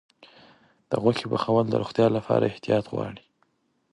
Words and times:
د 0.89 0.91
غوښې 1.01 1.25
پخول 1.31 1.65
د 1.69 1.73
روغتیا 1.81 2.07
لپاره 2.17 2.49
احتیاط 2.51 2.85
غواړي. 2.93 3.23